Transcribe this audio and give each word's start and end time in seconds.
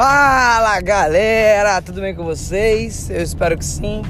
Fala 0.00 0.80
galera, 0.80 1.82
tudo 1.82 2.00
bem 2.00 2.14
com 2.14 2.22
vocês? 2.22 3.10
Eu 3.10 3.20
espero 3.20 3.58
que 3.58 3.64
sim. 3.64 4.02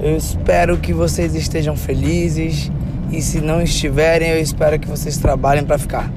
Eu 0.00 0.16
espero 0.16 0.78
que 0.78 0.94
vocês 0.94 1.34
estejam 1.34 1.76
felizes 1.76 2.72
e 3.12 3.20
se 3.20 3.42
não 3.42 3.60
estiverem, 3.60 4.30
eu 4.30 4.40
espero 4.40 4.78
que 4.78 4.88
vocês 4.88 5.18
trabalhem 5.18 5.62
para 5.62 5.76
ficar. 5.76 6.10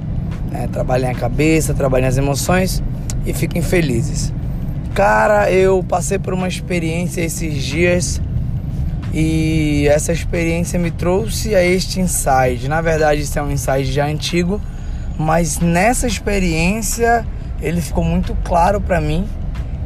Né? 0.50 0.69
Trabalhem 0.72 1.10
a 1.10 1.13
cabeça, 1.13 1.74
trabalhem 1.74 2.08
as 2.08 2.18
emoções 2.18 2.82
e 3.26 3.33
fiquem 3.33 3.62
felizes. 3.62 4.33
Cara, 4.96 5.51
eu 5.51 5.83
passei 5.83 6.17
por 6.17 6.33
uma 6.33 6.47
experiência 6.47 7.20
esses 7.20 7.62
dias 7.62 8.22
e 9.13 9.86
essa 9.90 10.13
experiência 10.13 10.79
me 10.79 10.92
trouxe 10.92 11.54
a 11.56 11.62
este 11.62 11.99
insight. 11.99 12.70
Na 12.70 12.79
verdade, 12.79 13.24
isso 13.24 13.38
é 13.38 13.44
um 13.44 13.51
insight 13.51 13.83
já 13.83 14.06
antigo, 14.06 14.62
mas 15.17 15.60
nessa 15.60 16.08
experiência 16.08 17.28
ele 17.62 17.81
ficou 17.81 18.04
muito 18.04 18.36
claro 18.44 18.80
para 18.80 19.02
mim 19.02 19.27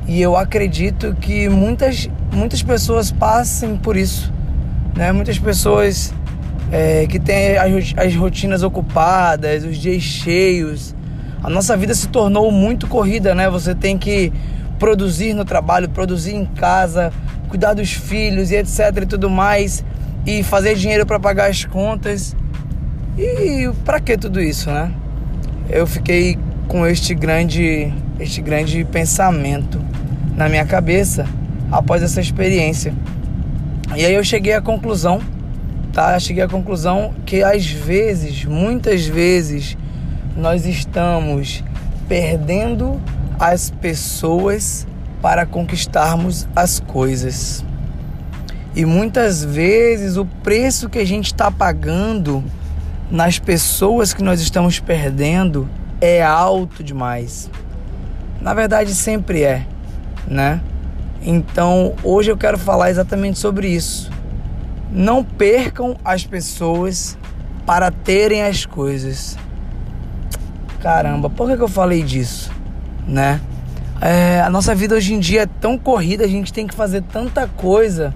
e 0.08 0.22
eu 0.22 0.36
acredito 0.36 1.16
que 1.20 1.48
muitas, 1.48 2.09
muitas 2.31 2.62
pessoas 2.62 3.12
passem 3.12 3.77
por 3.77 3.95
isso. 3.95 4.31
Né? 4.95 5.12
Muitas 5.12 5.40
pessoas 5.40 6.14
é, 6.72 7.05
que 7.08 7.20
têm 7.20 7.58
as, 7.58 7.94
as 7.95 8.16
rotinas 8.16 8.64
ocupadas, 8.64 9.64
os 9.64 9.78
dias 9.78 10.04
cheios. 10.04 10.94
A 11.41 11.50
nossa 11.50 11.76
vida 11.76 11.94
se 11.94 12.08
tornou 12.08 12.52
muito 12.52 12.88
corrida, 12.88 13.36
né? 13.36 13.50
Você 13.50 13.76
tem 13.76 13.98
que 13.98 14.31
produzir 14.80 15.34
no 15.34 15.44
trabalho, 15.44 15.90
produzir 15.90 16.36
em 16.36 16.45
casa, 16.45 17.12
cuidar 17.50 17.73
dos 17.73 17.92
filhos 17.92 18.50
e 18.50 18.55
etc 18.55 19.03
e 19.03 19.05
tudo 19.05 19.30
mais, 19.30 19.84
e 20.26 20.42
fazer 20.42 20.76
dinheiro 20.76 21.05
para 21.05 21.20
pagar 21.20 21.50
as 21.50 21.66
contas. 21.66 22.36
E 23.17 23.70
para 23.86 24.00
que 24.00 24.17
tudo 24.17 24.42
isso, 24.42 24.72
né? 24.72 24.92
Eu 25.70 25.86
fiquei 25.86 26.38
com 26.73 26.88
este 26.88 27.13
grande, 27.13 27.94
este 28.20 28.41
grande 28.41 28.84
pensamento 28.84 29.80
na 30.36 30.50
minha 30.50 30.66
cabeça 30.66 31.28
após 31.72 32.02
essa 32.02 32.20
experiência. 32.20 32.95
E 33.95 34.03
aí 34.03 34.16
eu 34.16 34.23
cheguei 34.23 34.53
à 34.53 34.59
conclusão, 34.59 35.22
tá? 35.94 36.16
Eu 36.16 36.20
cheguei 36.20 36.42
à 36.42 36.48
conclusão 36.48 37.14
que 37.28 37.44
às 37.44 37.67
vezes, 37.67 38.44
muitas 38.45 39.06
vezes, 39.06 39.78
nós 40.36 40.66
estamos 40.66 41.64
perdendo 42.09 43.00
as 43.39 43.70
pessoas 43.70 44.88
para 45.22 45.45
conquistarmos 45.45 46.48
as 46.55 46.80
coisas. 46.80 47.64
E 48.76 48.83
muitas 48.83 49.44
vezes 49.44 50.17
o 50.17 50.26
preço 50.26 50.89
que 50.89 50.98
a 50.98 51.05
gente 51.05 51.28
está 51.28 51.52
pagando 51.52 52.44
nas 53.11 53.38
pessoas 53.38 54.11
que 54.11 54.23
nós 54.23 54.42
estamos 54.42 54.80
perdendo 54.80 55.70
é 56.04 56.22
alto 56.22 56.84
demais. 56.84 57.50
Na 58.42 58.54
verdade, 58.54 58.94
sempre 58.94 59.42
é, 59.42 59.66
né? 60.28 60.60
Então, 61.22 61.95
hoje 62.04 62.30
eu 62.30 62.36
quero 62.36 62.58
falar 62.58 62.90
exatamente 62.90 63.40
sobre 63.40 63.70
isso. 63.70 64.12
Não 64.92 65.23
percam 65.23 65.95
as 66.04 66.26
pessoas 66.26 67.18
para 67.66 67.90
terem 67.90 68.44
as 68.44 68.66
coisas. 68.66 69.38
Caramba, 70.82 71.30
por 71.30 71.48
que, 71.50 71.56
que 71.56 71.64
eu 71.64 71.70
falei 71.70 72.04
disso, 72.04 72.52
né? 73.08 73.40
É, 74.02 74.42
a 74.42 74.50
nossa 74.50 74.76
vida 74.76 74.95
hoje 74.95 75.14
em 75.14 75.20
dia 75.20 75.44
é 75.44 75.45
tão 75.45 75.78
corrida, 75.78 76.26
a 76.26 76.28
gente 76.28 76.52
tem 76.52 76.67
que 76.67 76.76
fazer 76.76 77.02
tanta 77.04 77.48
coisa 77.48 78.14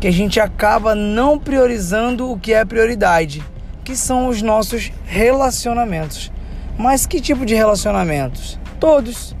que 0.00 0.08
a 0.08 0.12
gente 0.12 0.40
acaba 0.40 0.96
não 0.96 1.38
priorizando 1.38 2.32
o 2.32 2.36
que 2.36 2.52
é 2.52 2.64
prioridade, 2.64 3.44
que 3.84 3.94
são 3.94 4.26
os 4.26 4.42
nossos 4.42 4.90
relacionamentos. 5.06 6.32
Mas 6.80 7.04
que 7.04 7.20
tipo 7.20 7.44
de 7.44 7.54
relacionamentos? 7.54 8.58
Todos: 8.80 9.36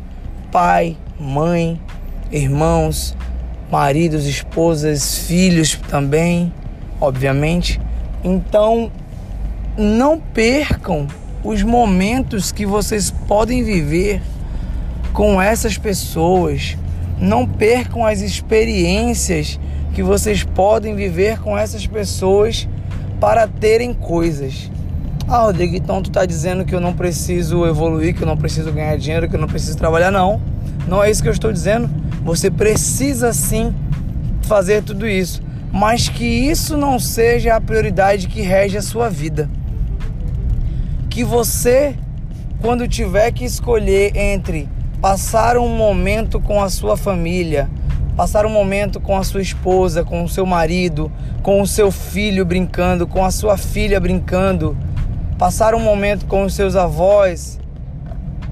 pai, 0.52 0.94
mãe, 1.18 1.80
irmãos, 2.30 3.16
maridos, 3.72 4.26
esposas, 4.26 5.16
filhos 5.20 5.74
também, 5.88 6.52
obviamente. 7.00 7.80
Então, 8.22 8.92
não 9.74 10.20
percam 10.20 11.06
os 11.42 11.62
momentos 11.62 12.52
que 12.52 12.66
vocês 12.66 13.10
podem 13.26 13.64
viver 13.64 14.20
com 15.14 15.40
essas 15.40 15.78
pessoas. 15.78 16.76
Não 17.18 17.48
percam 17.48 18.04
as 18.04 18.20
experiências 18.20 19.58
que 19.94 20.02
vocês 20.02 20.44
podem 20.44 20.94
viver 20.94 21.40
com 21.40 21.56
essas 21.56 21.86
pessoas 21.86 22.68
para 23.18 23.48
terem 23.48 23.94
coisas. 23.94 24.70
Ah, 25.32 25.42
Rodrigo, 25.42 25.76
então 25.76 26.02
tu 26.02 26.10
tá 26.10 26.26
dizendo 26.26 26.64
que 26.64 26.74
eu 26.74 26.80
não 26.80 26.92
preciso 26.92 27.64
evoluir, 27.64 28.16
que 28.16 28.22
eu 28.22 28.26
não 28.26 28.36
preciso 28.36 28.72
ganhar 28.72 28.96
dinheiro, 28.98 29.28
que 29.28 29.36
eu 29.36 29.40
não 29.40 29.46
preciso 29.46 29.78
trabalhar. 29.78 30.10
Não, 30.10 30.42
não 30.88 31.04
é 31.04 31.08
isso 31.08 31.22
que 31.22 31.28
eu 31.28 31.32
estou 31.32 31.52
dizendo. 31.52 31.88
Você 32.24 32.50
precisa 32.50 33.32
sim 33.32 33.72
fazer 34.42 34.82
tudo 34.82 35.06
isso, 35.06 35.40
mas 35.70 36.08
que 36.08 36.24
isso 36.24 36.76
não 36.76 36.98
seja 36.98 37.54
a 37.54 37.60
prioridade 37.60 38.26
que 38.26 38.40
rege 38.40 38.76
a 38.76 38.82
sua 38.82 39.08
vida. 39.08 39.48
Que 41.08 41.22
você, 41.22 41.94
quando 42.60 42.88
tiver 42.88 43.30
que 43.30 43.44
escolher 43.44 44.16
entre 44.16 44.68
passar 45.00 45.56
um 45.56 45.68
momento 45.68 46.40
com 46.40 46.60
a 46.60 46.68
sua 46.68 46.96
família, 46.96 47.70
passar 48.16 48.44
um 48.44 48.50
momento 48.50 49.00
com 49.00 49.16
a 49.16 49.22
sua 49.22 49.40
esposa, 49.40 50.02
com 50.02 50.24
o 50.24 50.28
seu 50.28 50.44
marido, 50.44 51.08
com 51.40 51.60
o 51.60 51.66
seu 51.68 51.92
filho 51.92 52.44
brincando, 52.44 53.06
com 53.06 53.24
a 53.24 53.30
sua 53.30 53.56
filha 53.56 54.00
brincando, 54.00 54.76
passar 55.40 55.74
um 55.74 55.80
momento 55.80 56.26
com 56.26 56.44
os 56.44 56.52
seus 56.52 56.76
avós, 56.76 57.58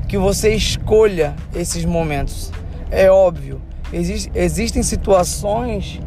que 0.09 0.17
você 0.17 0.55
escolha 0.55 1.37
esses 1.55 1.85
momentos. 1.85 2.51
É 2.91 3.11
óbvio, 3.11 3.61
existe, 3.93 4.33
existem 4.35 4.83
situações 4.83 6.01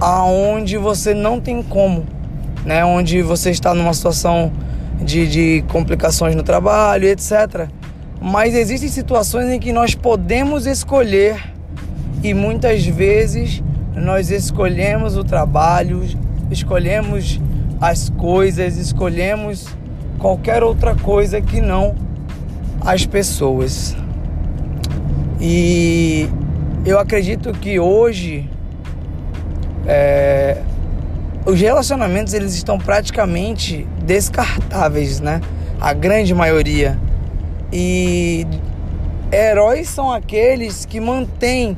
aonde 0.00 0.76
você 0.76 1.14
não 1.14 1.40
tem 1.40 1.62
como, 1.62 2.04
né? 2.64 2.84
Onde 2.84 3.22
você 3.22 3.52
está 3.52 3.72
numa 3.74 3.94
situação 3.94 4.50
de, 5.00 5.28
de 5.28 5.64
complicações 5.68 6.34
no 6.34 6.42
trabalho, 6.42 7.06
etc. 7.06 7.68
Mas 8.20 8.56
existem 8.56 8.88
situações 8.88 9.48
em 9.52 9.60
que 9.60 9.72
nós 9.72 9.94
podemos 9.94 10.66
escolher 10.66 11.40
e 12.24 12.34
muitas 12.34 12.84
vezes 12.84 13.62
nós 13.94 14.32
escolhemos 14.32 15.16
o 15.16 15.22
trabalho, 15.22 16.02
escolhemos 16.50 17.40
as 17.80 18.10
coisas, 18.10 18.76
escolhemos 18.78 19.68
qualquer 20.18 20.62
outra 20.62 20.94
coisa 20.94 21.40
que 21.40 21.60
não 21.60 21.94
as 22.80 23.06
pessoas. 23.06 23.96
E 25.40 26.28
eu 26.84 26.98
acredito 26.98 27.52
que 27.52 27.78
hoje 27.78 28.48
é, 29.86 30.58
os 31.46 31.60
relacionamentos 31.60 32.34
eles 32.34 32.54
estão 32.54 32.78
praticamente 32.78 33.86
descartáveis, 34.02 35.20
né? 35.20 35.40
A 35.80 35.92
grande 35.92 36.34
maioria. 36.34 36.98
E 37.72 38.46
heróis 39.32 39.88
são 39.88 40.12
aqueles 40.12 40.84
que 40.84 41.00
mantêm 41.00 41.76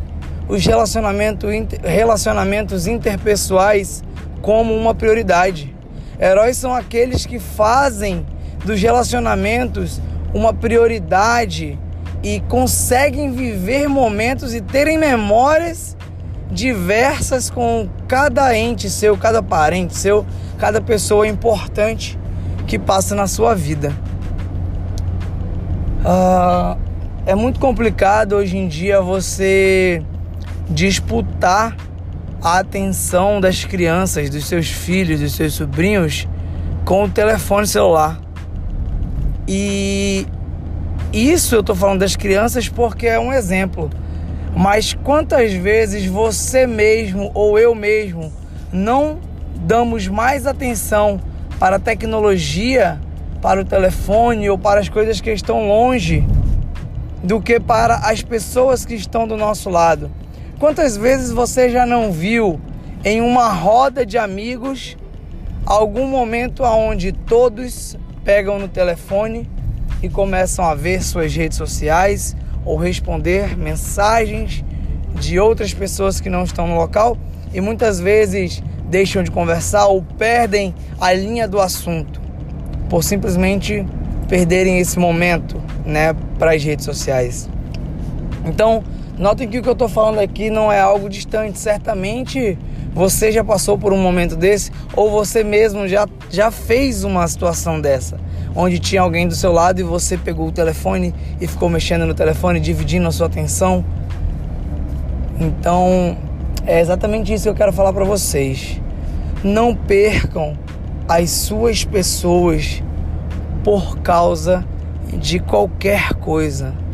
os 0.49 0.65
relacionamento, 0.65 1.47
relacionamentos 1.83 2.87
interpessoais 2.87 4.05
como 4.43 4.75
uma 4.75 4.95
prioridade. 4.95 5.76
Heróis 6.21 6.56
são 6.56 6.75
aqueles 6.75 7.27
que 7.27 7.38
fazem 7.38 8.25
dos 8.65 8.81
relacionamentos 8.81 10.00
uma 10.34 10.53
prioridade 10.53 11.78
e 12.22 12.41
conseguem 12.41 13.32
viver 13.32 13.88
momentos 13.88 14.54
e 14.54 14.60
terem 14.60 14.99
memórias 14.99 15.97
diversas 16.50 17.50
com 17.50 17.88
cada 18.09 18.56
ente 18.56 18.88
seu, 18.88 19.16
cada 19.16 19.43
parente 19.43 19.97
seu, 19.97 20.25
cada 20.59 20.81
pessoa 20.81 21.27
importante 21.27 22.19
que 22.66 22.78
passa 22.78 23.15
na 23.15 23.27
sua 23.27 23.54
vida. 23.54 23.93
Uh, 26.01 26.78
é 27.27 27.34
muito 27.34 27.59
complicado 27.59 28.34
hoje 28.34 28.57
em 28.57 28.69
dia 28.69 29.01
você 29.01 30.03
disputar 30.71 31.77
a 32.42 32.59
atenção 32.59 33.41
das 33.41 33.65
crianças, 33.65 34.30
dos 34.30 34.47
seus 34.47 34.68
filhos, 34.68 35.21
dos 35.21 35.33
seus 35.33 35.54
sobrinhos 35.54 36.28
com 36.84 37.04
o 37.04 37.09
telefone 37.09 37.66
celular. 37.66 38.21
E 39.48 40.27
isso 41.12 41.54
eu 41.54 41.62
tô 41.62 41.74
falando 41.74 42.00
das 42.00 42.16
crianças 42.16 42.68
porque 42.68 43.06
é 43.06 43.18
um 43.18 43.33
exemplo. 43.33 43.91
Mas 44.56 44.94
quantas 44.94 45.53
vezes 45.53 46.06
você 46.06 46.66
mesmo 46.66 47.30
ou 47.34 47.59
eu 47.59 47.74
mesmo 47.74 48.33
não 48.72 49.18
damos 49.56 50.09
mais 50.09 50.47
atenção 50.47 51.21
para 51.59 51.77
a 51.77 51.78
tecnologia, 51.78 53.00
para 53.42 53.60
o 53.60 53.65
telefone 53.65 54.48
ou 54.48 54.59
para 54.59 54.80
as 54.80 54.88
coisas 54.88 55.21
que 55.21 55.30
estão 55.30 55.68
longe 55.68 56.27
do 57.22 57.41
que 57.41 57.59
para 57.59 57.97
as 57.97 58.22
pessoas 58.22 58.84
que 58.84 58.94
estão 58.94 59.27
do 59.27 59.36
nosso 59.36 59.68
lado? 59.68 60.10
Quantas 60.59 60.97
vezes 60.97 61.31
você 61.31 61.69
já 61.69 61.85
não 61.85 62.11
viu 62.11 62.59
em 63.05 63.21
uma 63.21 63.53
roda 63.53 64.07
de 64.07 64.17
amigos 64.17 64.97
algum 65.67 66.07
momento 66.07 66.63
onde 66.63 67.13
todos 67.13 67.95
pegam 68.25 68.59
no 68.59 68.67
telefone 68.67 69.47
e 70.03 70.09
começam 70.09 70.65
a 70.65 70.75
ver 70.75 71.03
suas 71.03 71.35
redes 71.37 71.59
sociais 71.59 72.35
ou 72.65 72.79
responder 72.79 73.55
mensagens 73.55 74.65
de 75.21 75.39
outras 75.39 75.75
pessoas 75.75 76.23
que 76.23 76.31
não 76.31 76.45
estão 76.45 76.67
no 76.67 76.77
local 76.77 77.19
e 77.53 77.61
muitas 77.61 78.01
vezes 78.01 78.63
deixam 78.89 79.23
de 79.23 79.31
conversar 79.31 79.87
ou 79.89 80.03
perdem 80.03 80.75
a 80.99 81.13
linha 81.13 81.47
do 81.47 81.61
assunto 81.61 82.19
por 82.89 83.05
simplesmente 83.05 83.85
perderem 84.27 84.79
esse 84.79 84.99
momento, 84.99 85.61
né, 85.85 86.15
para 86.39 86.55
as 86.55 86.65
redes 86.65 86.87
sociais. 86.87 87.47
Então, 88.45 88.83
notem 89.18 89.48
que 89.48 89.59
o 89.59 89.63
que 89.63 89.68
eu 89.68 89.72
estou 89.72 89.89
falando 89.89 90.18
aqui 90.18 90.51
não 90.51 90.71
é 90.71 90.80
algo 90.80 91.09
distante. 91.09 91.59
Certamente 91.59 92.59
você 92.92 93.30
já 93.30 93.45
passou 93.45 93.77
por 93.77 93.92
um 93.92 93.98
momento 93.98 94.36
desse 94.36 94.71
ou 94.95 95.10
você 95.10 95.45
mesmo 95.45 95.86
já, 95.86 96.09
já 96.30 96.51
fez 96.51 97.04
uma 97.04 97.27
situação 97.28 97.80
dessa, 97.80 98.18
onde 98.54 98.78
tinha 98.78 99.03
alguém 99.03 99.28
do 99.28 99.34
seu 99.34 99.53
lado 99.53 99.80
e 99.80 99.83
você 99.83 100.16
pegou 100.16 100.48
o 100.48 100.53
telefone 100.53 101.15
e 101.41 101.47
ficou 101.47 101.68
mexendo 101.68 102.07
no 102.07 102.15
telefone, 102.15 102.59
dividindo 102.59 103.07
a 103.07 103.10
sua 103.10 103.27
atenção. 103.27 103.84
Então, 105.39 106.16
é 106.66 106.80
exatamente 106.80 107.33
isso 107.33 107.45
que 107.45 107.51
eu 107.51 107.54
quero 107.54 107.72
falar 107.72 107.92
para 107.92 108.04
vocês. 108.04 108.80
Não 109.45 109.74
percam 109.74 110.57
as 111.09 111.30
suas 111.30 111.84
pessoas 111.84 112.83
por 113.62 113.98
causa 113.98 114.65
de 115.12 115.39
qualquer 115.39 116.15
coisa. 116.15 116.85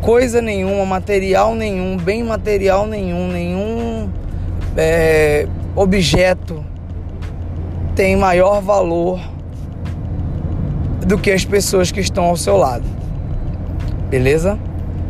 Coisa 0.00 0.40
nenhuma, 0.40 0.84
material 0.84 1.54
nenhum, 1.54 1.96
bem 1.96 2.22
material 2.22 2.86
nenhum, 2.86 3.28
nenhum 3.28 4.10
é, 4.76 5.48
objeto 5.74 6.64
tem 7.94 8.14
maior 8.14 8.60
valor 8.60 9.18
do 11.06 11.16
que 11.16 11.30
as 11.30 11.44
pessoas 11.44 11.90
que 11.90 12.00
estão 12.00 12.24
ao 12.24 12.36
seu 12.36 12.56
lado. 12.56 12.84
Beleza? 14.10 14.58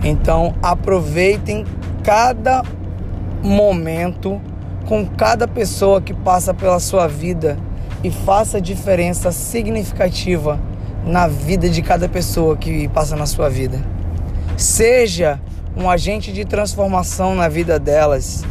Então 0.04 0.54
aproveitem 0.62 1.64
cada 2.04 2.62
momento 3.42 4.40
com 4.86 5.04
cada 5.04 5.48
pessoa 5.48 6.00
que 6.00 6.14
passa 6.14 6.54
pela 6.54 6.78
sua 6.78 7.08
vida 7.08 7.58
e 8.04 8.10
faça 8.10 8.60
diferença 8.60 9.32
significativa 9.32 10.60
na 11.04 11.26
vida 11.26 11.68
de 11.68 11.82
cada 11.82 12.08
pessoa 12.08 12.56
que 12.56 12.88
passa 12.88 13.16
na 13.16 13.26
sua 13.26 13.48
vida. 13.48 13.80
Seja 14.56 15.38
um 15.76 15.90
agente 15.90 16.32
de 16.32 16.44
transformação 16.44 17.34
na 17.34 17.48
vida 17.48 17.78
delas. 17.78 18.42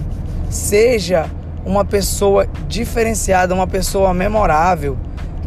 Seja 0.50 1.25
uma 1.66 1.84
pessoa 1.84 2.48
diferenciada, 2.68 3.56
uma 3.56 3.66
pessoa 3.66 4.13
memorável, 4.13 4.96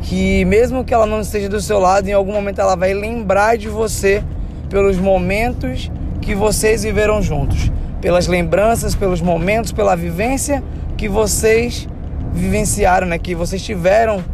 que 0.03 0.45
mesmo 0.45 0.85
que 0.85 0.93
ela 0.93 1.07
não 1.07 1.21
esteja 1.21 1.49
do 1.49 1.61
seu 1.61 1.79
lado, 1.79 2.09
em 2.09 2.13
algum 2.13 2.33
momento 2.33 2.61
ela 2.61 2.75
vai 2.75 2.93
lembrar 2.93 3.57
de 3.57 3.69
você 3.69 4.23
pelos 4.69 4.99
momentos 4.99 5.91
que 6.21 6.35
vocês 6.35 6.83
viveram 6.83 7.23
juntos, 7.23 7.71
pelas 8.01 8.27
lembranças, 8.27 8.97
pelos 8.97 9.21
momentos, 9.21 9.71
pela 9.71 9.95
vivência 9.95 10.63
que 10.97 11.09
vocês 11.09 11.89
vivenciaram, 12.33 13.07
né? 13.07 13.19
Que 13.19 13.35
vocês 13.35 13.63
tiveram 13.63 14.25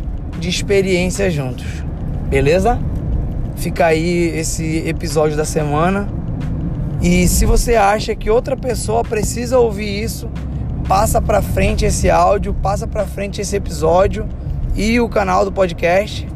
de 0.40 0.48
experiência 0.48 1.30
juntos. 1.30 1.66
Beleza? 2.28 2.78
Fica 3.56 3.86
aí 3.86 4.28
esse 4.36 4.86
episódio 4.86 5.36
da 5.36 5.44
semana. 5.44 6.08
E 7.00 7.28
se 7.28 7.46
você 7.46 7.76
acha 7.76 8.14
que 8.14 8.30
outra 8.30 8.56
pessoa 8.56 9.02
precisa 9.02 9.58
ouvir 9.58 10.02
isso, 10.02 10.28
passa 10.88 11.20
para 11.20 11.42
frente 11.42 11.84
esse 11.84 12.10
áudio, 12.10 12.54
passa 12.54 12.86
para 12.86 13.06
frente 13.06 13.40
esse 13.40 13.56
episódio 13.56 14.26
e 14.74 15.00
o 15.00 15.08
canal 15.08 15.44
do 15.44 15.52
podcast. 15.52 16.26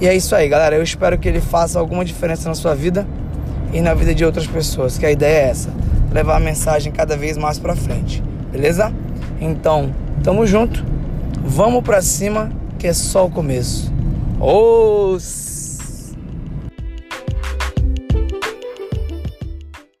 E 0.00 0.06
é 0.06 0.14
isso 0.14 0.34
aí, 0.34 0.48
galera. 0.48 0.76
Eu 0.76 0.82
espero 0.82 1.18
que 1.18 1.28
ele 1.28 1.40
faça 1.40 1.78
alguma 1.78 2.04
diferença 2.04 2.48
na 2.48 2.54
sua 2.54 2.74
vida 2.74 3.06
e 3.72 3.80
na 3.80 3.94
vida 3.94 4.14
de 4.14 4.24
outras 4.24 4.46
pessoas, 4.46 4.96
que 4.96 5.04
a 5.04 5.10
ideia 5.10 5.46
é 5.46 5.50
essa, 5.50 5.70
levar 6.12 6.36
a 6.36 6.40
mensagem 6.40 6.92
cada 6.92 7.16
vez 7.16 7.36
mais 7.36 7.58
para 7.58 7.74
frente. 7.74 8.22
Beleza? 8.52 8.92
Então, 9.40 9.92
tamo 10.22 10.46
junto. 10.46 10.84
Vamos 11.44 11.82
para 11.82 12.00
cima, 12.00 12.50
que 12.78 12.86
é 12.86 12.92
só 12.92 13.26
o 13.26 13.30
começo. 13.30 13.92
Ô, 14.40 15.18